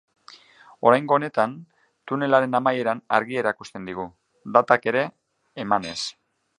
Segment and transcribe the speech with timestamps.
[0.91, 1.53] Oraingo honetan,
[2.13, 4.09] tunelaren amaieran argia erakusten digu,
[4.59, 5.09] datak ere
[5.67, 5.99] emanez.